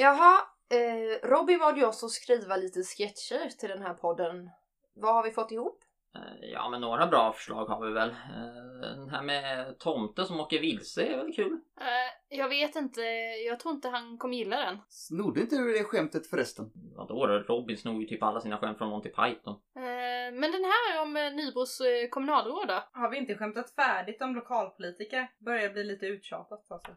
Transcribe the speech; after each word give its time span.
Jaha, 0.00 0.40
eh, 0.72 1.28
Robin 1.28 1.58
bad 1.58 1.78
ju 1.78 1.84
oss 1.84 2.04
att 2.04 2.10
skriva 2.10 2.56
lite 2.56 2.82
sketcher 2.82 3.48
till 3.58 3.68
den 3.68 3.82
här 3.82 3.94
podden. 3.94 4.50
Vad 4.94 5.14
har 5.14 5.22
vi 5.22 5.30
fått 5.30 5.52
ihop? 5.52 5.80
Eh, 6.14 6.48
Ja, 6.52 6.68
men 6.68 6.80
några 6.80 7.06
bra 7.06 7.32
förslag 7.32 7.66
har 7.66 7.86
vi 7.86 7.92
väl. 7.92 8.08
Eh, 8.10 8.80
Den 8.80 9.10
här 9.10 9.22
med 9.22 9.78
tomten 9.78 10.26
som 10.26 10.40
åker 10.40 10.60
vilse 10.60 11.02
är 11.02 11.16
väl 11.16 11.32
kul? 11.32 11.52
Eh, 11.80 12.36
jag 12.38 12.48
vet 12.48 12.76
inte, 12.76 13.00
jag 13.46 13.60
tror 13.60 13.74
inte 13.74 13.88
han 13.88 14.18
kommer 14.18 14.36
gilla 14.36 14.56
den. 14.56 14.78
Snodde 14.88 15.40
inte 15.40 15.56
du 15.56 15.72
det 15.72 15.84
skämtet 15.84 16.26
förresten? 16.26 16.70
Vadå 16.96 17.26
då? 17.26 17.34
Robin 17.38 17.76
snor 17.76 18.00
ju 18.02 18.06
typ 18.08 18.22
alla 18.22 18.40
sina 18.40 18.58
skämt 18.58 18.78
från 18.78 18.88
Monty 18.88 19.08
Python. 19.08 19.54
Eh, 19.76 20.32
men 20.32 20.52
den 20.52 20.64
här 20.64 21.02
om 21.02 21.12
Nybros 21.12 21.82
kommunalråd 22.10 22.68
då? 22.68 22.84
Har 22.92 23.10
vi 23.10 23.16
inte 23.18 23.34
skämtat 23.34 23.70
färdigt 23.70 24.22
om 24.22 24.34
lokalpolitiker? 24.34 25.28
Börjar 25.38 25.70
bli 25.70 25.84
lite 25.84 26.06
uttjatat 26.06 26.70
alltså. 26.70 26.90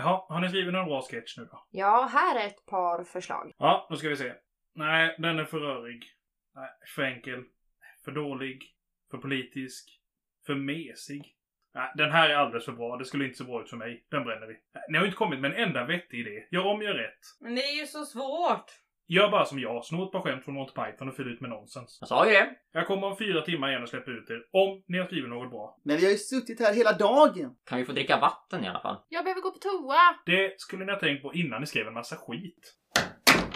Jaha, 0.00 0.24
har 0.28 0.40
ni 0.40 0.48
skrivit 0.48 0.72
någon 0.72 0.86
bra 0.88 1.02
sketch 1.02 1.38
nu 1.38 1.44
då? 1.44 1.66
Ja, 1.70 2.08
här 2.12 2.40
är 2.40 2.46
ett 2.46 2.66
par 2.66 3.04
förslag. 3.04 3.52
Ja, 3.58 3.86
då 3.90 3.96
ska 3.96 4.08
vi 4.08 4.16
se. 4.16 4.32
Nej, 4.74 5.14
den 5.18 5.38
är 5.38 5.44
för 5.44 5.58
rörig. 5.58 6.04
Nej, 6.54 6.68
för 6.94 7.02
enkel. 7.02 7.44
För 8.04 8.12
dålig. 8.12 8.74
För 9.10 9.18
politisk. 9.18 10.00
För 10.46 10.54
mesig. 10.54 11.36
Nej, 11.74 11.92
den 11.94 12.10
här 12.10 12.30
är 12.30 12.34
alldeles 12.34 12.64
för 12.64 12.72
bra. 12.72 12.96
Det 12.96 13.04
skulle 13.04 13.24
inte 13.24 13.38
se 13.38 13.44
bra 13.44 13.62
ut 13.62 13.70
för 13.70 13.76
mig. 13.76 14.06
Den 14.10 14.24
bränner 14.24 14.46
vi. 14.46 14.54
Nej, 14.74 14.84
Ni 14.88 14.98
har 14.98 15.04
ju 15.04 15.08
inte 15.08 15.18
kommit 15.18 15.40
med 15.40 15.50
en 15.54 15.68
enda 15.68 15.84
vettig 15.84 16.20
idé. 16.20 16.46
Gör 16.50 16.66
om, 16.66 16.82
gör 16.82 16.94
rätt. 16.94 17.20
Men 17.40 17.54
det 17.54 17.62
är 17.62 17.80
ju 17.80 17.86
så 17.86 18.04
svårt! 18.04 18.70
Gör 19.12 19.30
bara 19.30 19.44
som 19.44 19.58
jag. 19.58 19.84
Snå 19.84 20.04
ett 20.04 20.12
par 20.12 20.20
skämt 20.20 20.44
från 20.44 20.54
Monty 20.54 20.72
Python 20.72 21.08
och 21.08 21.16
fyll 21.16 21.28
ut 21.28 21.40
med 21.40 21.50
nonsens. 21.50 21.98
Jag 22.00 22.08
sa 22.08 22.26
ju 22.26 22.32
det! 22.32 22.50
Jag 22.72 22.86
kommer 22.86 23.06
om 23.06 23.16
fyra 23.16 23.42
timmar 23.42 23.70
igen 23.70 23.82
och 23.82 23.88
släpper 23.88 24.10
ut 24.10 24.30
er. 24.30 24.42
Om 24.50 24.82
ni 24.86 24.98
har 24.98 25.06
skrivit 25.06 25.30
något 25.30 25.50
bra. 25.50 25.78
Men 25.82 25.96
vi 25.96 26.04
har 26.04 26.12
ju 26.12 26.18
suttit 26.18 26.60
här 26.60 26.74
hela 26.74 26.92
dagen. 26.92 27.56
Kan 27.64 27.78
vi 27.78 27.84
få 27.84 27.92
dricka 27.92 28.20
vatten 28.20 28.64
i 28.64 28.68
alla 28.68 28.80
fall? 28.80 28.96
Jag 29.08 29.24
behöver 29.24 29.40
gå 29.40 29.50
på 29.50 29.58
toa! 29.58 30.16
Det 30.26 30.60
skulle 30.60 30.84
ni 30.84 30.92
ha 30.92 30.98
tänkt 30.98 31.22
på 31.22 31.34
innan 31.34 31.60
ni 31.60 31.66
skrev 31.66 31.86
en 31.86 31.94
massa 31.94 32.16
skit. 32.16 32.74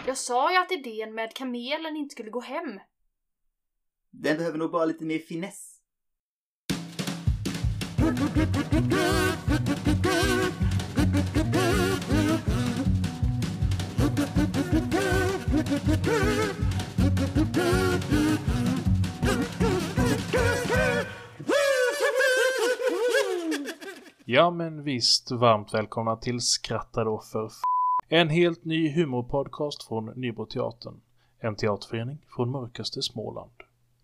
Jag 0.07 0.17
sa 0.17 0.53
ju 0.53 0.59
att 0.59 0.73
idén 0.73 1.15
med 1.15 1.35
kamelen 1.35 1.97
inte 1.97 2.13
skulle 2.13 2.31
gå 2.31 2.41
hem. 2.41 2.81
Den 4.11 4.37
behöver 4.37 4.59
nog 4.59 4.71
bara 4.71 4.85
lite 4.85 5.05
mer 5.05 5.19
finess. 5.19 5.81
Ja 24.25 24.51
men 24.51 24.83
visst, 24.83 25.31
varmt 25.31 25.75
välkomna 25.75 26.17
till 26.17 26.41
Skratta 26.41 27.05
då 27.05 27.19
för 27.19 27.47
f- 27.47 27.53
En 28.09 28.29
helt 28.29 28.65
ny 28.65 28.91
humorpodcast 28.95 29.83
från 29.83 30.05
Nybroteatern. 30.17 31.01
En 31.39 31.57
teaterförening 31.57 32.19
från 32.37 32.51
mörkaste 32.51 33.03
Småland. 33.03 33.51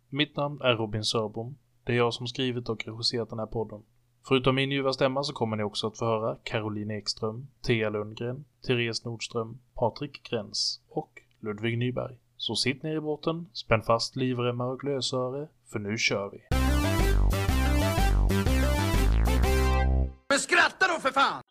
Mitt 0.08 0.36
namn 0.36 0.60
är 0.60 0.74
Robin 0.76 1.04
Sörbom. 1.04 1.56
Det 1.84 1.92
är 1.92 1.96
jag 1.96 2.14
som 2.14 2.26
skrivit 2.26 2.68
och 2.68 2.84
regisserat 2.86 3.30
den 3.30 3.38
här 3.38 3.46
podden. 3.46 3.82
Förutom 4.28 4.54
min 4.54 4.70
ljuva 4.70 4.92
stämma 4.92 5.22
så 5.22 5.32
kommer 5.32 5.56
ni 5.56 5.62
också 5.62 5.86
att 5.86 5.98
få 5.98 6.04
höra 6.04 6.36
Caroline 6.44 6.90
Ekström, 6.90 7.46
Thea 7.62 7.90
Lundgren, 7.90 8.44
Therese 8.66 9.04
Nordström, 9.04 9.58
Patrik 9.74 10.30
Gräns 10.30 10.80
och 10.88 11.10
Ludvig 11.40 11.78
Nyberg. 11.78 12.16
Så 12.36 12.56
sitt 12.56 12.82
ner 12.82 12.96
i 12.96 13.00
båten, 13.00 13.48
spänn 13.52 13.82
fast 13.82 14.16
livremmar 14.16 14.66
och 14.66 14.84
lösöre, 14.84 15.48
för 15.72 15.78
nu 15.78 15.98
kör 15.98 16.30
vi! 16.30 16.38
Men 20.28 20.38
skratta 20.38 20.88
då 20.94 21.00
för 21.00 21.10
fan! 21.10 21.42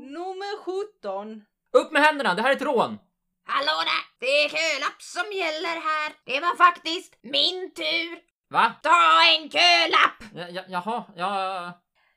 Nummer 0.00 0.64
17. 0.64 1.44
Upp 1.72 1.92
med 1.92 2.02
händerna! 2.02 2.34
Det 2.34 2.42
här 2.42 2.50
är 2.50 2.56
ett 2.56 2.62
rån! 2.62 2.98
Hallå 3.44 3.76
där! 3.90 4.02
Det 4.20 4.26
är 4.26 4.48
kölapp 4.48 5.02
som 5.02 5.32
gäller 5.32 5.76
här. 5.90 6.12
Det 6.24 6.40
var 6.40 6.56
faktiskt 6.56 7.18
min 7.22 7.74
tur. 7.74 8.18
Va? 8.50 8.72
Ta 8.82 8.98
en 9.36 9.50
kölapp! 9.50 10.48
Ja, 10.54 10.62
jaha, 10.68 11.04
ja... 11.16 11.72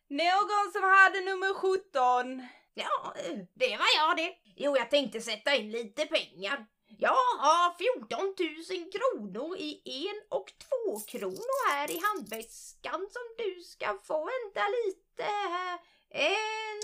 Någon 0.10 0.72
som 0.74 0.84
hade 0.84 1.22
nummer 1.22 1.54
17. 1.54 2.48
Ja, 2.74 3.14
det 3.54 3.78
var 3.78 3.88
jag 3.98 4.18
det. 4.18 4.34
Jo, 4.56 4.78
jag 4.78 4.90
tänkte 4.90 5.22
sätta 5.22 5.56
in 5.56 5.72
lite 5.72 6.06
pengar. 6.06 6.66
Jag 6.98 7.10
har 7.40 7.78
14 7.78 8.20
000 8.20 8.92
kronor 8.96 9.58
i 9.58 9.82
en 9.86 10.22
och 10.30 10.48
två 10.48 11.00
kronor 11.00 11.72
här 11.72 11.92
i 11.92 12.02
handväskan 12.04 13.08
som 13.12 13.26
du 13.38 13.62
ska 13.64 14.00
få. 14.04 14.18
Vänta 14.26 14.62
lite 14.68 15.24
här. 15.24 15.80
En, 16.10 16.82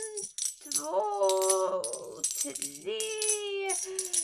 två, 0.78 1.82
tre, 2.42 3.00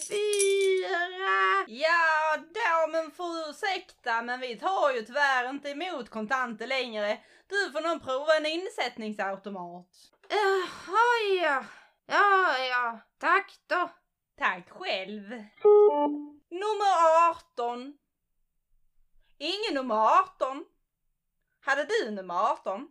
fyra. 0.10 1.66
Ja, 1.68 2.38
då 2.38 2.92
men 2.92 3.12
får 3.12 3.50
ursäkta 3.50 4.22
men 4.22 4.40
vi 4.40 4.60
tar 4.60 4.92
ju 4.92 5.02
tyvärr 5.02 5.50
inte 5.50 5.70
emot 5.70 6.10
kontanter 6.10 6.68
längre. 6.68 7.18
Du 7.48 7.72
får 7.72 7.82
nog 7.82 8.04
prova 8.04 8.38
en 8.38 8.46
insättningsautomat. 8.46 9.88
Jaha, 10.30 11.42
ja. 11.42 11.66
Ja, 12.06 12.58
ja. 12.58 13.00
Tack 13.18 13.56
då. 13.68 13.90
Tack 14.38 14.70
själv. 14.70 15.30
Nummer 16.50 17.30
18. 17.30 17.98
Ingen 19.38 19.74
nummer 19.74 19.96
18. 19.96 20.66
Hade 21.62 21.86
du 21.86 22.12
nummer 22.12 22.52
18? 22.52 22.88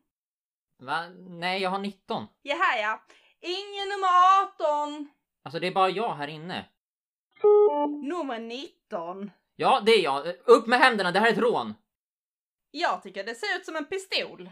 Va? 0.78 1.06
Nej, 1.28 1.62
jag 1.62 1.70
har 1.70 1.78
19. 1.78 2.26
Jaha 2.42 2.78
ja. 2.78 3.00
Ingen 3.46 3.88
nummer 3.88 4.08
18. 4.90 5.08
Alltså 5.44 5.60
det 5.60 5.66
är 5.66 5.72
bara 5.72 5.88
jag 5.90 6.14
här 6.14 6.28
inne. 6.28 6.64
Nummer 8.02 8.38
19. 8.38 9.30
Ja, 9.56 9.82
det 9.86 9.92
är 9.92 10.02
jag. 10.04 10.26
Upp 10.44 10.66
med 10.66 10.78
händerna, 10.78 11.12
det 11.12 11.20
här 11.20 11.28
är 11.28 11.32
ett 11.32 11.38
rån! 11.38 11.74
Jag 12.70 13.02
tycker 13.02 13.24
det 13.24 13.34
ser 13.34 13.56
ut 13.56 13.64
som 13.64 13.76
en 13.76 13.84
pistol. 13.84 14.50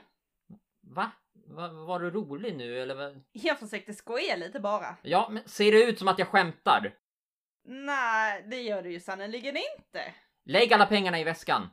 Va? 0.81 1.11
Va 1.47 1.69
var 1.69 2.01
du 2.01 2.11
rolig 2.11 2.57
nu 2.57 2.83
eller? 2.83 2.95
vad? 2.95 3.23
Jag 3.33 3.59
försökte 3.59 3.95
skoja 3.95 4.37
lite 4.37 4.61
bara. 4.61 4.97
Ja, 5.03 5.29
men 5.31 5.49
ser 5.49 5.73
det 5.73 5.85
ut 5.85 5.99
som 5.99 6.09
att 6.09 6.19
jag 6.19 6.29
skämtar? 6.29 6.95
Nej, 7.65 8.45
det 8.47 8.63
gör 8.63 8.83
du 8.83 8.93
ju 8.93 9.01
sannerligen 9.01 9.57
inte. 9.57 10.15
Lägg 10.45 10.73
alla 10.73 10.87
pengarna 10.87 11.21
i 11.21 11.25
väskan. 11.25 11.71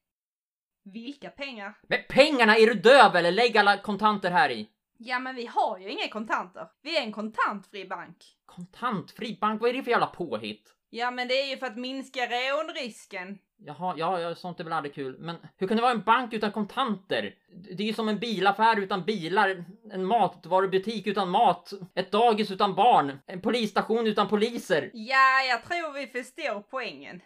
Vilka 0.84 1.30
pengar? 1.30 1.74
Men 1.82 2.00
pengarna, 2.10 2.58
är 2.58 2.66
du 2.68 2.74
döv 2.74 3.16
eller? 3.16 3.32
Lägg 3.32 3.58
alla 3.58 3.78
kontanter 3.78 4.32
här 4.32 4.50
i. 4.50 4.70
Ja, 5.02 5.20
men 5.20 5.36
vi 5.36 5.46
har 5.46 5.80
ju 5.80 5.90
inga 5.90 6.08
kontanter. 6.08 6.68
Vi 6.82 6.98
är 6.98 7.02
en 7.02 7.12
kontantfri 7.12 7.86
bank. 7.88 8.18
Kontantfri 8.46 9.38
bank, 9.42 9.62
vad 9.62 9.70
är 9.70 9.74
det 9.74 9.84
för 9.84 9.92
jävla 9.92 10.08
påhitt? 10.08 10.76
Ja, 10.90 11.12
men 11.12 11.28
det 11.28 11.34
är 11.34 11.50
ju 11.50 11.58
för 11.58 11.66
att 11.66 11.78
minska 11.78 12.20
rånrisken. 12.20 13.40
Jaha, 13.58 13.96
ja, 13.98 14.20
ja, 14.20 14.36
sånt 14.36 14.60
är 14.60 14.64
väl 14.64 14.74
aldrig 14.74 14.96
kul. 14.96 15.18
Men 15.20 15.36
hur 15.58 15.68
kan 15.68 15.78
det 15.78 15.82
vara 15.82 15.92
en 15.92 16.04
bank 16.04 16.34
utan 16.34 16.52
kontanter? 16.52 17.36
Det 17.78 17.84
är 17.84 17.88
ju 17.88 17.94
som 17.94 18.10
en 18.10 18.20
bilaffär 18.20 18.80
utan 18.80 19.06
bilar, 19.06 19.66
en 19.92 20.06
matvarubutik 20.06 21.08
utan 21.08 21.30
mat, 21.30 21.74
ett 21.96 22.12
dagis 22.12 22.52
utan 22.52 22.76
barn, 22.76 23.20
en 23.26 23.42
polisstation 23.42 24.08
utan 24.08 24.30
poliser. 24.30 24.92
Ja, 24.94 25.42
jag 25.50 25.64
tror 25.64 25.94
vi 25.94 26.08
förstår 26.08 26.62
poängen. 26.62 27.22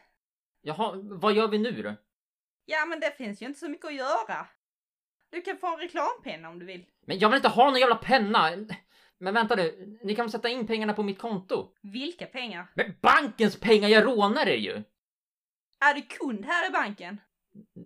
Jaha, 0.62 0.92
vad 0.96 1.34
gör 1.34 1.48
vi 1.48 1.58
nu 1.58 1.82
då? 1.82 1.94
Ja, 2.66 2.86
men 2.86 3.00
det 3.00 3.18
finns 3.18 3.42
ju 3.42 3.46
inte 3.46 3.60
så 3.60 3.70
mycket 3.70 3.86
att 3.86 3.96
göra. 3.96 4.48
Du 5.30 5.42
kan 5.42 5.58
få 5.58 5.68
en 5.74 5.80
reklampenna 5.80 6.50
om 6.50 6.60
du 6.60 6.66
vill. 6.66 6.86
Men 7.06 7.20
jag 7.20 7.30
vill 7.30 7.36
inte 7.36 7.50
ha 7.50 7.66
någon 7.66 7.80
jävla 7.80 7.96
penna! 7.96 8.50
Men 9.18 9.34
vänta 9.34 9.56
nu, 9.56 9.98
ni 10.04 10.16
kan 10.16 10.26
väl 10.26 10.32
sätta 10.32 10.50
in 10.50 10.68
pengarna 10.68 10.94
på 10.94 11.04
mitt 11.04 11.20
konto? 11.20 11.72
Vilka 11.82 12.26
pengar? 12.26 12.68
Men 12.74 12.96
bankens 13.02 13.60
pengar, 13.60 13.90
jag 13.90 14.06
rånar 14.06 14.48
er 14.48 14.58
ju! 14.58 14.84
Är 15.80 15.94
du 15.94 16.02
kund 16.02 16.46
här 16.46 16.68
i 16.70 16.72
banken? 16.72 17.22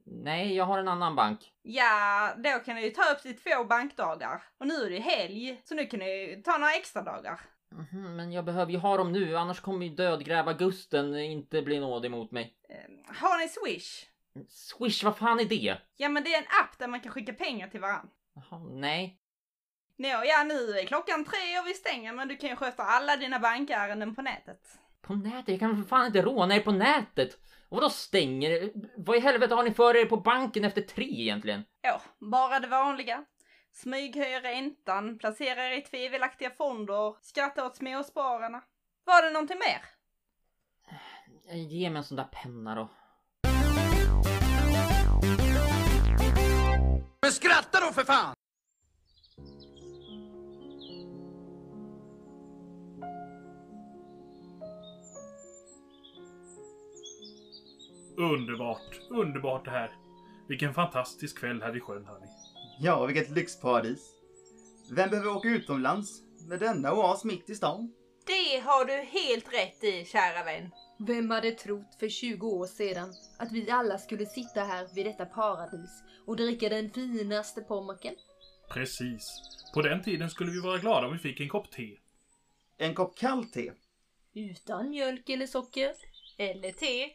Nej, 0.05 0.55
jag 0.55 0.65
har 0.65 0.79
en 0.79 0.87
annan 0.87 1.15
bank. 1.15 1.51
Ja, 1.61 2.33
då 2.37 2.49
kan 2.49 2.75
du 2.75 2.81
ju 2.81 2.89
ta 2.89 3.11
upp 3.11 3.21
till 3.21 3.37
två 3.37 3.63
bankdagar. 3.63 4.43
Och 4.57 4.67
nu 4.67 4.73
är 4.73 4.89
det 4.89 4.99
helg, 4.99 5.61
så 5.63 5.75
nu 5.75 5.85
kan 5.85 5.99
du 5.99 6.41
ta 6.45 6.57
några 6.57 6.73
extra 6.73 7.01
dagar. 7.01 7.39
Mhm, 7.71 8.15
men 8.15 8.31
jag 8.31 8.45
behöver 8.45 8.71
ju 8.71 8.77
ha 8.77 8.97
dem 8.97 9.11
nu, 9.11 9.37
annars 9.37 9.59
kommer 9.59 9.85
ju 9.85 9.95
dödgrävargusten 9.95 11.15
inte 11.19 11.61
bli 11.61 11.79
nådig 11.79 12.11
mot 12.11 12.31
mig. 12.31 12.53
Eh, 12.69 13.15
Har 13.15 13.37
ni 13.37 13.47
Swish? 13.47 14.05
Swish, 14.49 15.03
vad 15.03 15.17
fan 15.17 15.39
är 15.39 15.45
det? 15.45 15.77
Ja, 15.97 16.09
men 16.09 16.23
det 16.23 16.33
är 16.33 16.37
en 16.37 16.47
app 16.63 16.79
där 16.79 16.87
man 16.87 16.99
kan 16.99 17.11
skicka 17.11 17.33
pengar 17.33 17.67
till 17.67 17.79
varandra. 17.79 18.09
Jaha, 18.37 18.59
nej. 18.59 19.19
Nå, 19.95 20.07
ja, 20.07 20.43
nu 20.43 20.69
är 20.69 20.85
klockan 20.85 21.25
tre 21.25 21.59
och 21.59 21.67
vi 21.67 21.73
stänger, 21.73 22.13
men 22.13 22.27
du 22.27 22.37
kan 22.37 22.49
ju 22.49 22.55
sköta 22.55 22.83
alla 22.83 23.17
dina 23.17 23.39
bankärenden 23.39 24.15
på 24.15 24.21
nätet. 24.21 24.61
På 25.01 25.15
nätet? 25.15 25.47
Jag 25.47 25.59
kan 25.59 25.83
för 25.83 25.89
fan 25.89 26.05
inte 26.05 26.21
råna 26.21 26.55
er 26.55 26.59
på 26.59 26.71
nätet? 26.71 27.37
Och 27.69 27.77
vadå 27.77 27.89
stänger? 27.89 28.71
Vad 28.97 29.17
i 29.17 29.19
helvete 29.19 29.55
har 29.55 29.63
ni 29.63 29.73
för 29.73 29.95
er 29.95 30.05
på 30.05 30.17
banken 30.17 30.65
efter 30.65 30.81
tre 30.81 31.21
egentligen? 31.21 31.63
Ja, 31.81 32.01
bara 32.19 32.59
det 32.59 32.67
vanliga. 32.67 33.25
Smyghöja 33.71 34.41
räntan, 34.41 35.17
placera 35.17 35.67
er 35.67 35.77
i 35.77 35.81
tvivelaktiga 35.81 36.49
fonder, 36.49 37.15
skratta 37.21 37.65
åt 37.65 37.75
småspararna. 37.75 38.63
Var 39.03 39.23
det 39.23 39.29
någonting 39.29 39.59
mer? 39.59 39.81
Ge 41.55 41.89
mig 41.89 41.97
en 41.97 42.03
sån 42.03 42.17
där 42.17 42.27
penna 42.31 42.75
då. 42.75 42.89
Men 47.21 47.31
skratta 47.31 47.79
då 47.79 47.93
för 47.93 48.03
fan! 48.03 48.33
Underbart, 58.17 58.99
underbart 59.09 59.65
det 59.65 59.71
här. 59.71 59.91
Vilken 60.47 60.73
fantastisk 60.73 61.39
kväll 61.39 61.61
här 61.61 61.77
i 61.77 61.79
sjön, 61.79 62.05
hörni. 62.05 62.27
Ja, 62.79 63.05
vilket 63.05 63.29
lyxparadis. 63.29 63.99
Vem 64.91 65.09
behöver 65.09 65.35
åka 65.35 65.47
utomlands 65.47 66.21
med 66.49 66.59
denna 66.59 66.93
oas 66.93 67.23
mitt 67.23 67.49
i 67.49 67.55
stan? 67.55 67.93
Det 68.25 68.59
har 68.59 68.85
du 68.85 68.93
helt 68.93 69.53
rätt 69.53 69.83
i, 69.83 70.05
kära 70.05 70.43
vän. 70.43 70.71
Vem 70.99 71.29
hade 71.29 71.51
trott 71.51 71.95
för 71.99 72.09
20 72.09 72.47
år 72.47 72.67
sedan 72.67 73.13
att 73.37 73.51
vi 73.51 73.69
alla 73.69 73.97
skulle 73.97 74.25
sitta 74.25 74.61
här 74.61 74.87
vid 74.95 75.05
detta 75.05 75.25
paradis 75.25 76.03
och 76.25 76.35
dricka 76.35 76.69
den 76.69 76.89
finaste 76.89 77.61
pommaken? 77.61 78.15
Precis. 78.69 79.41
På 79.73 79.81
den 79.81 80.03
tiden 80.03 80.29
skulle 80.29 80.51
vi 80.51 80.59
vara 80.59 80.77
glada 80.77 81.07
om 81.07 81.13
vi 81.13 81.19
fick 81.19 81.39
en 81.39 81.49
kopp 81.49 81.71
te. 81.71 81.97
En 82.77 82.95
kopp 82.95 83.17
kallt 83.17 83.53
te? 83.53 83.71
Utan 84.33 84.89
mjölk 84.89 85.29
eller 85.29 85.47
socker? 85.47 85.91
Eller 86.37 86.71
te. 86.71 87.13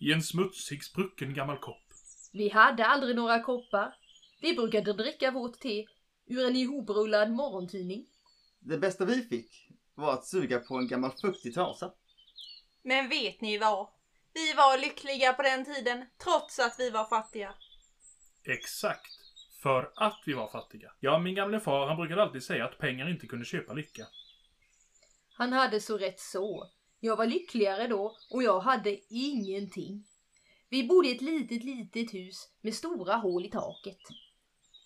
I 0.00 0.12
en 0.12 0.22
smutsig, 0.22 0.84
sprucken 0.84 1.34
gammal 1.34 1.58
kopp. 1.58 1.84
Vi 2.32 2.48
hade 2.48 2.86
aldrig 2.86 3.16
några 3.16 3.40
koppar. 3.42 3.94
Vi 4.40 4.54
brukade 4.54 4.92
dricka 4.92 5.30
vårt 5.30 5.60
te 5.60 5.86
ur 6.26 6.46
en 6.46 6.56
ihoprullad 6.56 7.30
morgontidning. 7.30 8.06
Det 8.60 8.78
bästa 8.78 9.04
vi 9.04 9.22
fick 9.22 9.50
var 9.94 10.12
att 10.12 10.26
suga 10.26 10.58
på 10.58 10.74
en 10.74 10.88
gammal 10.88 11.12
fuktig 11.20 11.54
trasa. 11.54 11.92
Men 12.88 13.08
vet 13.08 13.40
ni 13.40 13.58
vad? 13.58 13.88
Vi 14.34 14.52
var 14.52 14.78
lyckliga 14.78 15.32
på 15.32 15.42
den 15.42 15.64
tiden, 15.64 16.06
trots 16.18 16.58
att 16.58 16.74
vi 16.78 16.90
var 16.90 17.04
fattiga. 17.04 17.54
Exakt. 18.44 19.10
För 19.62 19.92
att 19.96 20.22
vi 20.26 20.32
var 20.32 20.48
fattiga. 20.48 20.92
Ja, 21.00 21.18
min 21.18 21.34
gamle 21.34 21.60
far 21.60 21.86
han 21.86 21.96
brukade 21.96 22.22
alltid 22.22 22.42
säga 22.42 22.64
att 22.64 22.78
pengar 22.78 23.10
inte 23.10 23.26
kunde 23.26 23.44
köpa 23.44 23.72
lycka. 23.72 24.06
Han 25.32 25.52
hade 25.52 25.80
så 25.80 25.98
rätt 25.98 26.20
så. 26.20 26.70
Jag 27.00 27.16
var 27.16 27.26
lyckligare 27.26 27.86
då 27.86 28.16
och 28.30 28.42
jag 28.42 28.60
hade 28.60 28.98
ingenting. 29.14 30.06
Vi 30.68 30.88
bodde 30.88 31.08
i 31.08 31.14
ett 31.14 31.22
litet, 31.22 31.64
litet 31.64 32.14
hus 32.14 32.48
med 32.60 32.74
stora 32.74 33.14
hål 33.14 33.44
i 33.44 33.50
taket. 33.50 34.00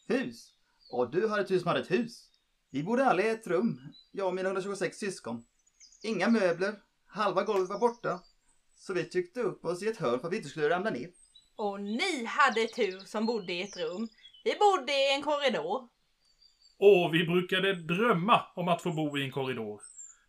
Hus? 0.09 0.53
Och 0.91 1.11
du 1.11 1.29
hade 1.29 1.43
ett 1.43 1.51
hus 1.51 1.63
som 1.63 1.69
hade 1.69 1.81
ett 1.81 1.91
hus. 1.91 2.31
Vi 2.71 2.83
bodde 2.83 3.07
alla 3.07 3.23
i 3.23 3.29
ett 3.29 3.47
rum, 3.47 3.81
jag 4.13 4.27
och 4.27 4.35
mina 4.35 4.49
126 4.49 4.99
syskon. 4.99 5.45
Inga 6.03 6.29
möbler, 6.29 6.75
halva 7.13 7.43
golvet 7.43 7.71
var 7.71 7.79
borta. 7.79 8.21
Så 8.77 8.93
vi 8.93 9.05
tryckte 9.05 9.41
upp 9.41 9.65
oss 9.65 9.83
i 9.83 9.89
ett 9.89 9.97
hörn 9.97 10.21
för 10.21 10.27
att 10.27 10.33
vi 10.33 10.37
inte 10.37 10.49
skulle 10.49 10.71
ramla 10.71 10.91
ner. 10.91 11.11
Och 11.57 11.81
ni 11.81 12.25
hade 12.25 12.67
tur 12.67 13.01
som 13.01 13.27
bodde 13.27 13.53
i 13.53 13.63
ett 13.63 13.77
rum. 13.77 14.09
Vi 14.45 14.55
bodde 14.59 14.93
i 14.93 15.15
en 15.15 15.23
korridor. 15.23 15.89
Och 16.79 17.15
vi 17.15 17.25
brukade 17.25 17.75
drömma 17.75 18.43
om 18.55 18.69
att 18.69 18.83
få 18.83 18.93
bo 18.93 19.19
i 19.19 19.25
en 19.25 19.33
korridor. 19.33 19.81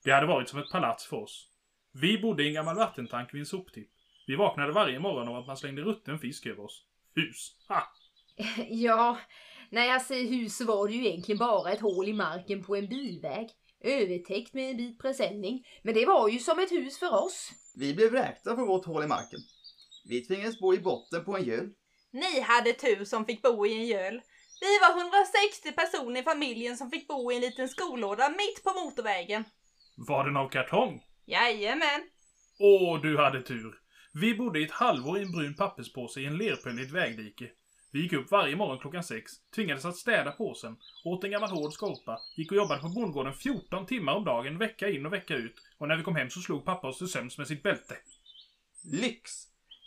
Det 0.03 0.11
hade 0.11 0.27
varit 0.27 0.49
som 0.49 0.59
ett 0.59 0.71
palats 0.71 1.05
för 1.05 1.17
oss. 1.17 1.49
Vi 1.91 2.17
bodde 2.21 2.43
i 2.43 2.47
en 2.47 2.53
gammal 2.53 2.75
vattentank 2.75 3.33
vid 3.33 3.39
en 3.39 3.45
soptipp. 3.45 3.89
Vi 4.27 4.35
vaknade 4.35 4.71
varje 4.71 4.99
morgon 4.99 5.27
av 5.27 5.35
att 5.35 5.47
man 5.47 5.57
slängde 5.57 5.81
rutten 5.81 6.19
fisk 6.19 6.45
över 6.45 6.63
oss. 6.63 6.83
Hus! 7.15 7.55
Ha! 7.67 7.83
Ja, 8.69 9.17
när 9.69 9.85
jag 9.85 10.01
säger 10.01 10.29
hus 10.29 10.57
så 10.57 10.65
var 10.65 10.87
det 10.87 10.93
ju 10.93 11.07
egentligen 11.07 11.39
bara 11.39 11.71
ett 11.71 11.81
hål 11.81 12.09
i 12.09 12.13
marken 12.13 12.63
på 12.63 12.75
en 12.75 12.87
bilväg. 12.87 13.49
Övertäckt 13.83 14.53
med 14.53 14.71
en 14.71 14.77
bit 14.77 14.99
presenning. 14.99 15.67
Men 15.81 15.93
det 15.93 16.05
var 16.05 16.29
ju 16.29 16.39
som 16.39 16.59
ett 16.59 16.71
hus 16.71 16.99
för 16.99 17.23
oss. 17.23 17.51
Vi 17.75 17.93
blev 17.93 18.11
vräkta 18.11 18.55
från 18.55 18.67
vårt 18.67 18.85
hål 18.85 19.03
i 19.03 19.07
marken. 19.07 19.39
Vi 20.09 20.25
tvingades 20.25 20.59
bo 20.59 20.73
i 20.73 20.79
botten 20.79 21.25
på 21.25 21.37
en 21.37 21.43
göl. 21.43 21.69
Ni 22.11 22.39
hade 22.39 22.73
tur 22.73 23.05
som 23.05 23.25
fick 23.25 23.41
bo 23.41 23.65
i 23.65 23.73
en 23.73 23.85
göl. 23.85 24.21
Vi 24.61 24.79
var 24.81 25.01
160 25.01 25.71
personer 25.71 26.21
i 26.21 26.23
familjen 26.23 26.77
som 26.77 26.91
fick 26.91 27.07
bo 27.07 27.31
i 27.31 27.35
en 27.35 27.41
liten 27.41 27.69
skolåda 27.69 28.29
mitt 28.29 28.63
på 28.63 28.69
motorvägen. 28.85 29.43
Var 29.95 30.25
den 30.25 30.37
av 30.37 30.49
kartong? 30.49 31.01
Jajamän. 31.25 32.01
Åh, 32.59 33.01
du 33.01 33.17
hade 33.17 33.41
tur. 33.41 33.79
Vi 34.13 34.35
bodde 34.35 34.59
i 34.59 34.63
ett 34.63 34.71
halvår 34.71 35.19
i 35.19 35.21
en 35.21 35.31
brun 35.31 35.55
papperspåse 35.55 36.21
i 36.21 36.25
en 36.25 36.37
lerpöl 36.37 36.79
i 36.79 36.83
ett 36.83 36.91
vägdike. 36.91 37.49
Vi 37.93 38.01
gick 38.01 38.13
upp 38.13 38.31
varje 38.31 38.55
morgon 38.55 38.79
klockan 38.79 39.03
sex, 39.03 39.31
tvingades 39.55 39.85
att 39.85 39.95
städa 39.95 40.31
påsen, 40.31 40.77
åt 41.05 41.23
en 41.23 41.31
gammal 41.31 41.49
hård 41.49 41.73
skorpa, 41.73 42.19
gick 42.35 42.51
och 42.51 42.57
jobbade 42.57 42.81
på 42.81 42.89
bondgården 42.89 43.33
14 43.33 43.85
timmar 43.85 44.13
om 44.13 44.25
dagen, 44.25 44.57
vecka 44.57 44.89
in 44.89 45.05
och 45.05 45.13
vecka 45.13 45.35
ut. 45.35 45.55
Och 45.77 45.87
när 45.87 45.97
vi 45.97 46.03
kom 46.03 46.15
hem 46.15 46.29
så 46.29 46.39
slog 46.39 46.65
pappa 46.65 46.87
oss 46.87 46.97
till 46.97 47.07
sömns 47.07 47.37
med 47.37 47.47
sitt 47.47 47.63
bälte. 47.63 47.97
Lyx! 48.83 49.31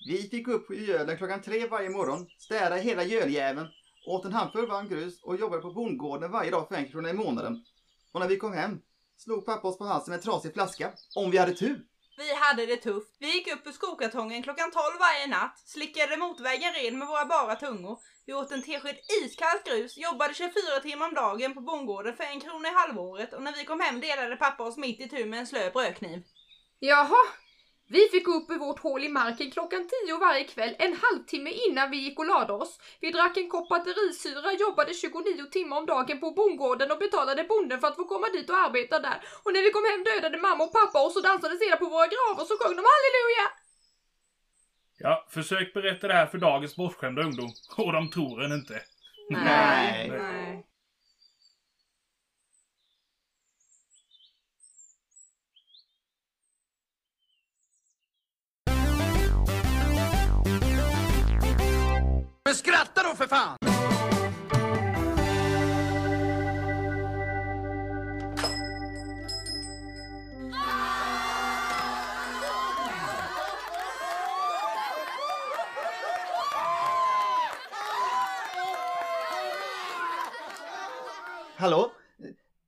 Vi 0.08 0.28
fick 0.28 0.48
upp 0.48 0.70
i 0.70 0.84
gölen 0.84 1.16
klockan 1.16 1.42
tre 1.42 1.66
varje 1.66 1.90
morgon, 1.90 2.26
städade 2.38 2.80
hela 2.80 3.04
göljäveln, 3.04 3.68
åt 4.06 4.24
en 4.24 4.32
handfull 4.32 4.68
varm 4.68 4.88
grus 4.88 5.22
och 5.22 5.36
jobbade 5.36 5.62
på 5.62 5.72
bondgården 5.72 6.30
varje 6.30 6.50
dag 6.50 6.68
för 6.68 6.74
en 6.74 6.88
krona 6.88 7.10
i 7.10 7.14
månaden. 7.14 7.64
Och 8.12 8.20
när 8.20 8.28
vi 8.28 8.36
kom 8.36 8.52
hem 8.52 8.80
slog 9.16 9.46
pappa 9.46 9.68
oss 9.68 9.78
på 9.78 9.84
halsen 9.84 10.12
med 10.12 10.18
en 10.18 10.22
trasig 10.22 10.52
flaska, 10.52 10.92
om 11.14 11.30
vi 11.30 11.38
hade 11.38 11.52
tur. 11.52 11.84
Vi 12.18 12.34
hade 12.34 12.66
det 12.66 12.76
tufft. 12.76 13.16
Vi 13.20 13.32
gick 13.34 13.52
upp 13.52 13.66
ur 13.66 13.72
skokartongen 13.72 14.42
klockan 14.42 14.70
12 14.70 14.84
varje 14.98 15.26
natt, 15.26 15.58
slickade 15.58 16.16
motorvägen 16.16 16.72
ren 16.72 16.98
med 16.98 17.08
våra 17.08 17.24
bara 17.24 17.56
tungor. 17.56 17.98
Vi 18.26 18.32
åt 18.32 18.52
en 18.52 18.62
tesked 18.62 18.96
iskallt 19.22 19.64
grus, 19.64 19.96
jobbade 19.96 20.34
24 20.34 20.52
timmar 20.82 21.08
om 21.08 21.14
dagen 21.14 21.54
på 21.54 21.60
bondgården 21.60 22.16
för 22.16 22.24
en 22.24 22.40
krona 22.40 22.68
i 22.68 22.72
halvåret 22.72 23.32
och 23.32 23.42
när 23.42 23.52
vi 23.52 23.64
kom 23.64 23.80
hem 23.80 24.00
delade 24.00 24.36
pappa 24.36 24.62
oss 24.62 24.76
mitt 24.76 25.00
i 25.00 25.08
tur 25.08 25.26
med 25.26 25.38
en 25.38 25.46
slö 25.46 25.70
brödkniv. 25.70 26.22
Jaha, 26.78 27.22
vi 27.88 28.08
fick 28.08 28.28
upp 28.28 28.50
ur 28.50 28.58
vårt 28.58 28.78
hål 28.78 29.04
i 29.04 29.08
marken 29.08 29.50
klockan 29.50 29.88
tio 29.88 30.18
varje 30.18 30.44
kväll, 30.44 30.74
en 30.78 30.96
halvtimme 31.02 31.50
innan 31.50 31.90
vi 31.90 31.96
gick 31.96 32.18
och 32.18 32.26
lade 32.26 32.52
oss. 32.52 32.78
Vi 33.00 33.10
drack 33.10 33.36
en 33.36 33.48
kopp 33.48 33.68
batterisyra, 33.68 34.52
jobbade 34.52 34.94
29 34.94 35.44
timmar 35.50 35.76
om 35.78 35.86
dagen 35.86 36.20
på 36.20 36.30
bondgården 36.30 36.90
och 36.90 36.98
betalade 36.98 37.44
bonden 37.44 37.80
för 37.80 37.88
att 37.88 37.96
få 37.96 38.04
komma 38.04 38.26
dit 38.28 38.50
och 38.50 38.56
arbeta 38.56 38.98
där. 38.98 39.18
Och 39.44 39.52
när 39.52 39.62
vi 39.62 39.70
kom 39.70 39.84
hem 39.90 40.04
dödade 40.04 40.38
mamma 40.38 40.64
och 40.64 40.72
pappa 40.72 40.98
oss 41.06 41.16
och 41.16 41.22
dansade 41.22 41.56
sedan 41.56 41.78
på 41.78 41.88
våra 41.94 42.06
gravar 42.06 42.42
och 42.42 42.48
så 42.50 42.56
sjöng 42.60 42.76
de 42.76 42.84
halleluja! 42.92 43.46
Ja, 44.98 45.26
försök 45.30 45.74
berätta 45.74 46.08
det 46.08 46.14
här 46.14 46.26
för 46.26 46.38
dagens 46.38 46.76
bortskämda 46.76 47.22
ungdom. 47.22 47.50
Och 47.76 47.92
de 47.92 48.10
tror 48.10 48.44
en 48.44 48.52
inte. 48.52 48.82
Nej. 49.30 50.08
Nej. 50.10 50.45
Men 62.46 62.54
skratta 62.54 63.02
då 63.02 63.14
för 63.14 63.26
fan! 63.26 63.56
Hallå? 81.56 81.92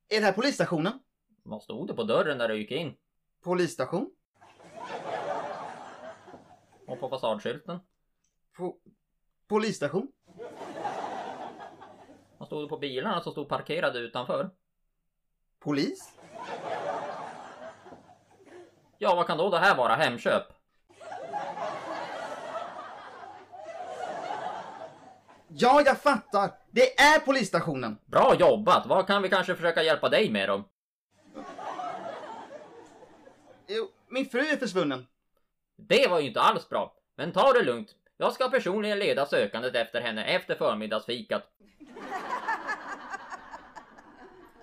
Är 0.09 0.19
det 0.19 0.25
här 0.25 0.33
polisstationen? 0.33 0.99
Vad 1.43 1.63
stod 1.63 1.87
det 1.87 1.93
på 1.93 2.03
dörren 2.03 2.37
där 2.37 2.47
du 2.47 2.57
gick 2.57 2.71
in? 2.71 2.95
Polisstation? 3.43 4.11
Och 6.87 6.99
på 6.99 7.09
fasadskylten? 7.09 7.79
Po 8.57 8.79
polisstation? 9.49 10.07
Vad 12.37 12.47
stod 12.47 12.63
det 12.63 12.67
på 12.67 12.77
bilarna 12.77 13.21
som 13.21 13.31
stod 13.31 13.49
parkerade 13.49 13.99
utanför? 13.99 14.49
Polis? 15.59 16.13
Ja, 18.97 19.15
vad 19.15 19.27
kan 19.27 19.37
då 19.37 19.49
det 19.49 19.59
här 19.59 19.77
vara? 19.77 19.95
Hemköp? 19.95 20.43
Ja, 25.47 25.81
jag 25.85 26.01
fattar! 26.01 26.51
Det 26.71 26.99
är 26.99 27.19
polisstationen! 27.19 27.97
Bra 28.05 28.35
jobbat! 28.39 28.85
Vad 28.87 29.07
kan 29.07 29.21
vi 29.21 29.29
kanske 29.29 29.55
försöka 29.55 29.83
hjälpa 29.83 30.09
dig 30.09 30.31
med 30.31 30.49
då? 30.49 30.63
Jo, 33.67 33.91
min 34.07 34.25
fru 34.25 34.39
är 34.39 34.57
försvunnen. 34.57 35.07
Det 35.75 36.07
var 36.07 36.19
ju 36.19 36.27
inte 36.27 36.41
alls 36.41 36.69
bra. 36.69 36.95
Men 37.15 37.31
ta 37.31 37.53
det 37.53 37.63
lugnt. 37.63 37.95
Jag 38.21 38.33
ska 38.33 38.49
personligen 38.49 38.99
leda 38.99 39.25
sökandet 39.25 39.75
efter 39.75 40.01
henne 40.01 40.25
efter 40.25 40.55
förmiddagsfikat. 40.55 41.51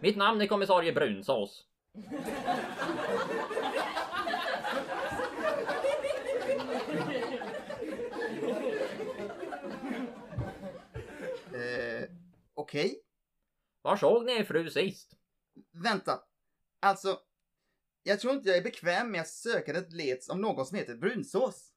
Mitt 0.01 0.17
namn 0.17 0.41
är 0.41 0.47
kommissarie 0.47 0.93
Brunsås. 0.93 1.65
Eh, 11.55 12.09
okej. 12.55 13.01
Var 13.83 13.97
såg 13.97 14.25
ni 14.25 14.33
er 14.33 14.45
fru 14.45 14.71
sist? 14.71 15.17
Vänta. 15.73 16.21
Alltså, 16.81 17.19
jag 18.03 18.21
tror 18.21 18.35
inte 18.35 18.49
jag 18.49 18.59
är 18.59 18.63
bekväm 18.63 19.11
med 19.11 19.21
att 19.21 19.29
sökandet 19.29 19.93
leds 19.93 20.29
av 20.29 20.39
någon 20.39 20.67
som 20.67 20.79
heter 20.79 20.95
brunsås. 20.95 21.73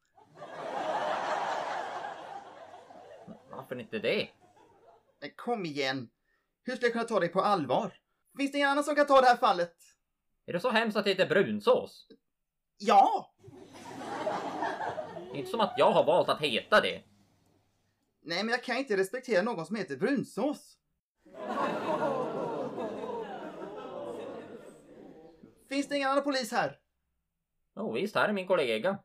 Varför 3.69 3.81
inte 3.81 3.99
det? 3.99 4.29
Men 5.21 5.31
kom 5.35 5.65
igen. 5.65 6.09
Hur 6.63 6.75
ska 6.75 6.85
jag 6.85 6.93
kunna 6.93 7.05
ta 7.05 7.19
dig 7.19 7.29
på 7.29 7.41
allvar? 7.41 7.93
Finns 8.37 8.51
det 8.51 8.57
ingen 8.57 8.69
annan 8.69 8.83
som 8.83 8.95
kan 8.95 9.07
ta 9.07 9.21
det 9.21 9.27
här 9.27 9.37
fallet? 9.37 9.75
Är 10.45 10.53
det 10.53 10.59
så 10.59 10.69
hemskt 10.69 10.97
att 10.97 11.03
det 11.03 11.09
heter 11.09 11.27
brunsås? 11.29 12.07
Ja! 12.77 13.33
Inte 15.33 15.49
som 15.49 15.59
att 15.59 15.73
jag 15.77 15.91
har 15.91 16.03
valt 16.03 16.29
att 16.29 16.41
heta 16.41 16.81
det. 16.81 17.03
Nej, 18.21 18.43
men 18.43 18.49
jag 18.49 18.63
kan 18.63 18.77
inte 18.77 18.97
respektera 18.97 19.41
någon 19.41 19.65
som 19.65 19.75
heter 19.75 19.97
brunsås. 19.97 20.77
Finns 25.69 25.87
det 25.87 25.95
ingen 25.95 26.09
annan 26.09 26.23
polis 26.23 26.51
här? 26.51 26.79
Jo 27.75 27.91
visst, 27.91 28.15
här 28.15 28.29
är 28.29 28.33
min 28.33 28.47
kollega. 28.47 28.97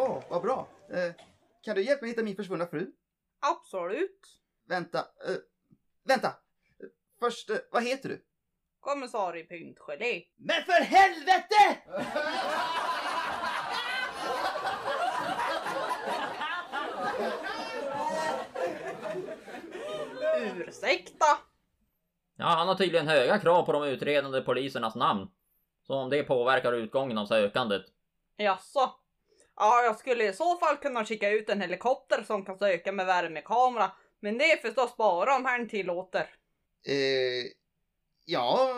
Åh, 0.00 0.22
vad 0.38 0.42
bra. 0.42 0.68
Eh, 0.98 1.12
kan 1.62 1.74
du 1.74 1.82
hjälpa 1.82 2.02
mig 2.02 2.10
hitta 2.10 2.22
min 2.22 2.36
försvunna 2.36 2.66
fru? 2.66 2.92
Absolut. 3.40 4.20
Vänta, 4.68 4.98
eh, 4.98 5.36
vänta. 6.04 6.32
Först, 7.20 7.50
eh, 7.50 7.56
vad 7.70 7.82
heter 7.82 8.08
du? 8.08 8.24
Kommissarie 8.80 9.44
Pyntgelé. 9.44 10.22
Men 10.36 10.62
för 10.64 10.82
helvete! 10.82 11.78
Ursäkta. 20.68 21.26
Ja, 22.36 22.46
han 22.46 22.68
har 22.68 22.74
tydligen 22.74 23.08
höga 23.08 23.38
krav 23.38 23.62
på 23.62 23.72
de 23.72 23.84
utredande 23.84 24.40
polisernas 24.40 24.94
namn. 24.94 25.30
Så 25.86 25.94
om 25.94 26.10
det 26.10 26.22
påverkar 26.22 26.72
utgången 26.72 27.18
av 27.18 27.26
sökandet. 27.26 27.82
Jaså? 28.36 28.92
Ja, 29.60 29.82
jag 29.82 29.98
skulle 29.98 30.28
i 30.28 30.32
så 30.32 30.56
fall 30.56 30.76
kunna 30.76 31.04
skicka 31.04 31.30
ut 31.30 31.48
en 31.48 31.60
helikopter 31.60 32.22
som 32.22 32.44
kan 32.44 32.58
söka 32.58 32.92
med 32.92 33.06
värmekamera. 33.06 33.90
Men 34.20 34.38
det 34.38 34.52
är 34.52 34.56
förstås 34.56 34.96
bara 34.96 35.36
om 35.36 35.44
herrn 35.44 35.68
tillåter. 35.68 36.30
Eh, 36.86 37.50
ja, 38.24 38.68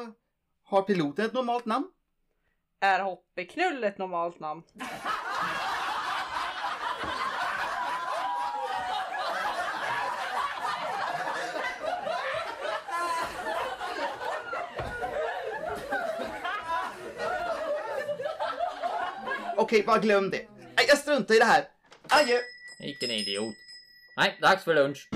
har 0.64 0.82
piloten 0.82 1.24
ett 1.24 1.32
normalt 1.32 1.64
namn? 1.64 1.86
Är 2.80 3.00
Hoppeknull 3.00 3.84
ett 3.84 3.98
normalt 3.98 4.40
namn? 4.40 4.62
Okej, 19.56 19.82
bara 19.82 19.98
glöm 19.98 20.30
det. 20.30 20.49
Jag 20.90 20.98
struntar 20.98 21.34
i 21.34 21.38
det 21.38 21.44
här. 21.44 21.64
Adjö! 22.08 22.38
Vilken 22.78 23.10
idiot. 23.10 23.54
Nej, 24.16 24.38
dags 24.42 24.64
för 24.64 24.74
lunch. 24.74 25.08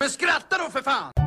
Men 0.00 0.10
skratta 0.10 0.58
då 0.58 0.70
för 0.70 0.82
fan! 0.82 1.19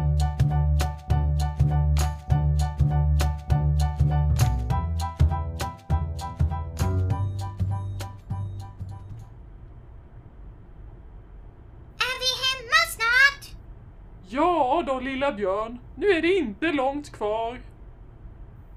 Ja 14.73 14.83
då 14.87 14.99
lilla 14.99 15.31
björn, 15.31 15.79
nu 15.95 16.07
är 16.07 16.21
det 16.21 16.33
inte 16.33 16.71
långt 16.71 17.11
kvar. 17.11 17.61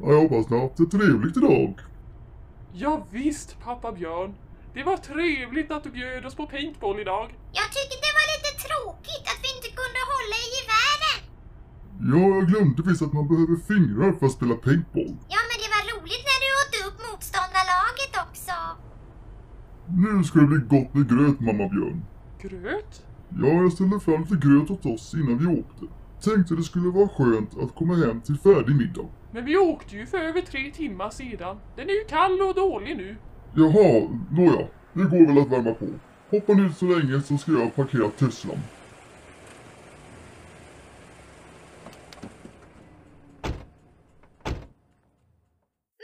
Ja, 0.00 0.06
jag 0.12 0.20
hoppas 0.20 0.50
ni 0.50 0.56
har 0.56 0.64
haft 0.66 0.76
det 0.76 0.98
trevligt 0.98 1.36
idag. 1.36 1.80
Ja, 2.72 3.06
visst 3.10 3.60
pappa 3.64 3.92
björn. 3.92 4.34
Det 4.74 4.82
var 4.82 4.96
trevligt 4.96 5.70
att 5.70 5.84
du 5.84 5.90
bjöd 5.90 6.26
oss 6.26 6.34
på 6.34 6.46
paintball 6.46 7.00
idag. 7.00 7.26
Jag 7.60 7.68
tycker 7.76 7.98
det 8.06 8.12
var 8.18 8.26
lite 8.34 8.50
tråkigt 8.66 9.24
att 9.32 9.40
vi 9.44 9.48
inte 9.56 9.70
kunde 9.80 10.00
hålla 10.12 10.36
i 10.46 10.48
gevären. 10.56 11.20
Ja, 12.12 12.24
jag 12.36 12.44
glömde 12.50 12.80
visst 12.88 13.02
att 13.06 13.16
man 13.18 13.28
behöver 13.32 13.56
fingrar 13.70 14.12
för 14.18 14.26
att 14.26 14.36
spela 14.38 14.54
paintball. 14.66 15.12
Ja, 15.34 15.40
men 15.48 15.56
det 15.62 15.70
var 15.74 15.82
roligt 15.92 16.24
när 16.30 16.38
du 16.44 16.48
åt 16.62 16.74
upp 16.86 16.98
motståndarlaget 17.06 18.12
också. 18.24 18.56
Nu 20.04 20.24
ska 20.24 20.34
det 20.42 20.50
bli 20.52 20.62
gott 20.74 20.90
med 20.94 21.04
gröt, 21.12 21.38
mamma 21.48 21.66
Björn. 21.74 21.98
Gröt? 22.44 22.92
Ja, 23.28 23.48
jag 23.48 23.72
ställde 23.72 24.00
fram 24.00 24.22
lite 24.22 24.46
gröt 24.46 24.70
åt 24.70 24.86
oss 24.86 25.14
innan 25.14 25.38
vi 25.38 25.46
åkte. 25.60 25.84
Tänkte 26.20 26.54
det 26.54 26.62
skulle 26.62 26.88
vara 26.90 27.08
skönt 27.08 27.58
att 27.58 27.74
komma 27.74 27.94
hem 27.94 28.20
till 28.20 28.38
färdig 28.38 28.76
middag. 28.76 29.06
Men 29.32 29.44
vi 29.44 29.56
åkte 29.56 29.96
ju 29.96 30.06
för 30.06 30.18
över 30.18 30.40
tre 30.40 30.70
timmar 30.70 31.10
sedan. 31.10 31.56
Den 31.76 31.88
är 31.88 31.92
ju 31.92 32.04
kall 32.08 32.42
och 32.42 32.54
dålig 32.54 32.96
nu. 32.96 33.16
Jaha, 33.54 34.08
nåja. 34.30 34.66
Det 34.92 35.02
går 35.04 35.26
väl 35.26 35.38
att 35.38 35.50
värma 35.52 35.74
på. 35.74 35.86
Hoppa 36.30 36.52
ner 36.52 36.68
så 36.68 36.84
länge 36.84 37.20
så 37.20 37.38
ska 37.38 37.52
jag 37.52 37.74
parkera 37.74 38.08
Teslan. 38.10 38.58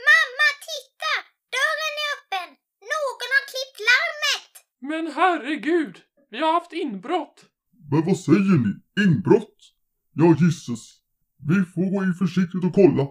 Mamma, 0.07 0.47
titta! 0.69 1.13
Dörren 1.55 1.95
är 2.03 2.09
öppen. 2.15 2.49
Någon 2.93 3.29
har 3.35 3.43
klippt 3.51 3.79
larmet. 3.89 4.51
Men 4.89 5.05
herregud! 5.17 5.95
Vi 6.33 6.39
har 6.39 6.53
haft 6.53 6.73
inbrott. 6.73 7.45
Men 7.91 8.05
vad 8.05 8.19
säger 8.19 8.39
ni? 8.39 9.03
Inbrott? 9.03 9.57
Ja, 10.13 10.35
gisses. 10.39 11.01
Vi 11.37 11.55
får 11.55 11.91
gå 11.91 12.03
in 12.03 12.13
försiktigt 12.13 12.63
och 12.63 12.73
kolla. 12.73 13.07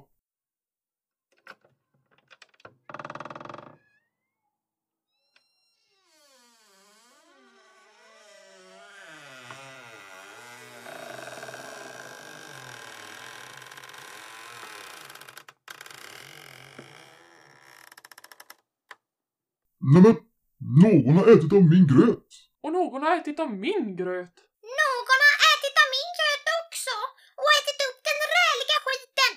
Nämen, 19.94 20.16
någon 20.58 21.16
har 21.16 21.32
ätit 21.32 21.52
av 21.52 21.64
min 21.64 21.86
gröt. 21.86 22.51
Någon 22.92 23.02
har 23.02 23.16
ätit 23.20 23.40
av 23.40 23.50
min 23.66 23.86
gröt. 24.00 24.36
Någon 24.80 25.18
har 25.26 25.36
ätit 25.52 25.76
av 25.82 25.88
min 25.96 26.10
gröt 26.18 26.46
också 26.60 26.94
och 27.40 27.50
ätit 27.58 27.80
upp 27.88 27.98
den 28.08 28.20
räliga 28.38 28.78
skiten. 28.86 29.32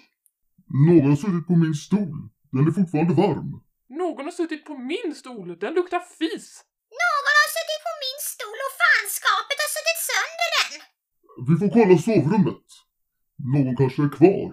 Någon 0.87 1.09
har 1.11 1.19
suttit 1.23 1.47
på 1.49 1.55
min 1.63 1.77
stol. 1.85 2.17
Den 2.53 2.63
är 2.69 2.73
fortfarande 2.79 3.13
varm. 3.23 3.51
Någon 4.01 4.25
har 4.27 4.35
suttit 4.41 4.63
på 4.69 4.73
min 4.91 5.09
stol. 5.21 5.47
Den 5.63 5.73
luktar 5.77 6.03
fis. 6.19 6.47
Någon 7.03 7.33
har 7.41 7.49
suttit 7.57 7.81
på 7.87 7.93
min 8.03 8.19
stol 8.33 8.59
och 8.67 8.75
fanskapet 8.83 9.57
har 9.63 9.71
suttit 9.77 9.99
sönder 10.11 10.49
den. 10.57 10.71
Vi 11.47 11.53
får 11.61 11.69
kolla 11.77 11.95
sovrummet. 12.07 12.67
Någon 13.53 13.75
kanske 13.79 14.01
är 14.07 14.11
kvar. 14.19 14.47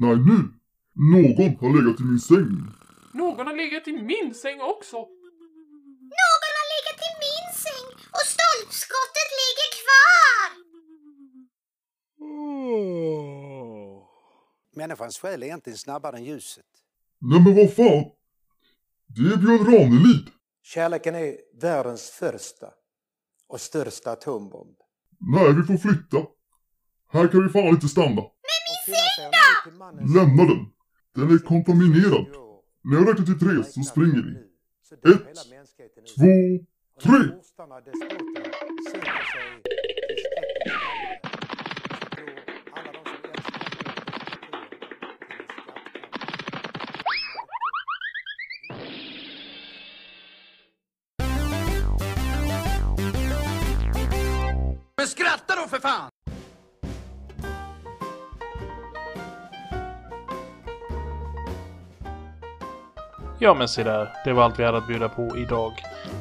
Nej, 0.00 0.16
nu! 0.16 0.38
Någon 0.94 1.56
har 1.60 1.70
legat 1.76 2.00
i 2.00 2.04
min 2.04 2.18
säng. 2.20 2.52
Någon 3.14 3.46
har 3.46 3.56
legat 3.56 3.88
i 3.88 3.92
min 3.92 4.34
säng 4.34 4.60
också. 4.60 4.96
Någon 4.96 6.52
har 6.58 6.66
legat 6.74 7.00
i 7.08 7.12
min 7.24 7.48
säng 7.64 7.86
och 8.16 8.26
stolpskottet 8.34 9.30
ligger 9.42 9.70
kvar. 9.82 10.48
Människans 14.76 15.18
själ 15.18 15.42
är 15.42 15.46
egentligen 15.46 15.78
snabbare 15.78 16.16
än 16.16 16.24
ljuset. 16.24 16.64
Nej 17.20 17.40
men 17.40 17.54
vad 17.56 17.74
fan! 17.74 18.04
Det 19.06 19.32
är 19.32 19.36
Björn 19.36 19.64
Ranelid. 19.66 20.30
Kärleken 20.62 21.14
är 21.14 21.36
världens 21.60 22.10
första 22.10 22.66
och 23.48 23.60
största 23.60 24.10
atombomb. 24.12 24.76
Nej, 25.20 25.52
vi 25.54 25.62
får 25.62 25.76
flytta. 25.76 26.16
Här 27.12 27.28
kan 27.28 27.42
vi 27.42 27.48
fan 27.52 27.68
inte 27.68 27.88
stanna. 27.88 28.22
Men 28.48 28.60
min 28.68 28.96
säng 28.96 29.30
då? 29.30 29.36
Lämna 29.66 30.44
den. 30.44 30.66
Den 31.14 31.30
är 31.30 31.38
kontaminerad. 31.38 32.26
När 32.84 32.96
jag 32.96 33.08
räknar 33.08 33.26
till 33.26 33.38
tre 33.38 33.64
så 33.64 33.82
springer 33.82 34.22
vi. 34.22 34.32
Ett, 35.12 35.34
två, 36.16 36.64
tre! 37.02 37.18
Men 54.96 55.06
skratta 55.06 55.56
då 55.56 55.68
för 55.68 55.78
fan! 55.78 56.10
Ja 63.38 63.54
men 63.54 63.68
se 63.68 63.82
där, 63.82 64.08
det 64.24 64.32
var 64.32 64.42
allt 64.42 64.58
vi 64.58 64.64
hade 64.64 64.78
att 64.78 64.86
bjuda 64.86 65.08
på 65.08 65.36
idag. 65.36 65.72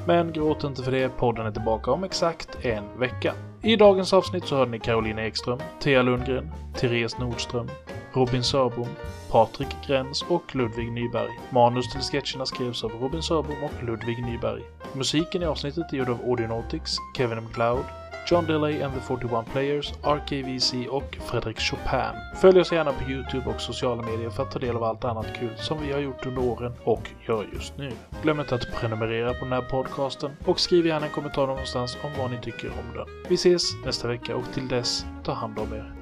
Men 0.07 0.33
gråt 0.33 0.63
inte 0.63 0.83
för 0.83 0.91
det, 0.91 1.09
podden 1.09 1.45
är 1.45 1.51
tillbaka 1.51 1.91
om 1.91 2.03
exakt 2.03 2.65
en 2.65 2.99
vecka. 2.99 3.33
I 3.61 3.75
dagens 3.75 4.13
avsnitt 4.13 4.45
så 4.45 4.55
hörde 4.55 4.71
ni 4.71 4.79
Caroline 4.79 5.19
Ekström, 5.19 5.59
Thea 5.79 6.01
Lundgren, 6.01 6.51
Therese 6.77 7.17
Nordström, 7.19 7.69
Robin 8.13 8.43
Sörbom, 8.43 8.87
Patrik 9.31 9.75
Gräns 9.87 10.25
och 10.29 10.55
Ludvig 10.55 10.91
Nyberg. 10.91 11.29
Manus 11.49 11.91
till 11.91 12.01
sketcherna 12.01 12.45
skrevs 12.45 12.83
av 12.83 12.91
Robin 12.91 13.21
Sörbom 13.21 13.63
och 13.63 13.83
Ludvig 13.83 14.25
Nyberg. 14.25 14.61
Musiken 14.93 15.41
i 15.41 15.45
avsnittet 15.45 15.93
är 15.93 15.97
gjord 15.97 16.09
av 16.09 16.21
Audionautics, 16.29 16.97
Kevin 17.17 17.43
McLeod, 17.43 17.85
John 18.27 18.45
Delay 18.45 18.81
and 18.81 18.93
the 18.93 18.99
41 18.99 19.45
Players, 19.51 19.93
RKVC 20.03 20.87
och 20.89 21.17
Fredrik 21.25 21.59
Chopin. 21.59 22.21
Följ 22.35 22.59
oss 22.59 22.71
gärna 22.71 22.91
på 22.91 23.11
Youtube 23.11 23.49
och 23.49 23.61
sociala 23.61 24.01
medier 24.01 24.29
för 24.29 24.43
att 24.43 24.51
ta 24.51 24.59
del 24.59 24.75
av 24.75 24.83
allt 24.83 25.05
annat 25.05 25.37
kul 25.39 25.53
som 25.57 25.81
vi 25.81 25.91
har 25.93 25.99
gjort 25.99 26.25
under 26.25 26.41
åren 26.41 26.73
och 26.83 27.09
gör 27.27 27.47
just 27.53 27.77
nu. 27.77 27.91
Glöm 28.23 28.39
inte 28.39 28.55
att 28.55 28.71
prenumerera 28.75 29.33
på 29.33 29.45
den 29.45 29.53
här 29.53 29.61
podcasten 29.61 30.31
och 30.45 30.59
skriv 30.59 30.85
gärna 30.85 31.05
en 31.05 31.11
kommentar 31.11 31.47
någonstans 31.47 31.97
om 32.03 32.11
vad 32.17 32.31
ni 32.31 32.37
tycker 32.41 32.69
om 32.69 32.97
den. 32.97 33.07
Vi 33.29 33.35
ses 33.35 33.63
nästa 33.85 34.07
vecka 34.07 34.35
och 34.35 34.53
till 34.53 34.67
dess, 34.67 35.05
ta 35.23 35.33
hand 35.33 35.59
om 35.59 35.73
er. 35.73 35.94